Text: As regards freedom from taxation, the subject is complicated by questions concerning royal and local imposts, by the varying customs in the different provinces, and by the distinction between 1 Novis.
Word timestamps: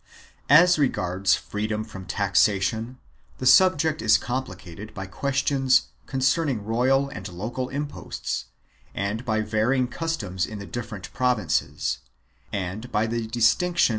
As 0.49 0.79
regards 0.79 1.35
freedom 1.35 1.83
from 1.83 2.07
taxation, 2.07 2.97
the 3.37 3.45
subject 3.45 4.01
is 4.01 4.17
complicated 4.17 4.95
by 4.95 5.05
questions 5.05 5.89
concerning 6.07 6.65
royal 6.65 7.09
and 7.09 7.29
local 7.29 7.69
imposts, 7.69 8.45
by 8.95 9.41
the 9.41 9.45
varying 9.45 9.87
customs 9.87 10.47
in 10.47 10.57
the 10.57 10.65
different 10.65 11.13
provinces, 11.13 11.99
and 12.51 12.91
by 12.91 13.05
the 13.05 13.27
distinction 13.27 13.69
between 13.69 13.73
1 13.73 13.77
Novis. 13.77 13.89